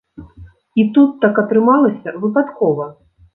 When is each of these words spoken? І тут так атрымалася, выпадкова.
І 0.83 0.85
тут 0.95 1.11
так 1.25 1.41
атрымалася, 1.43 2.15
выпадкова. 2.25 2.89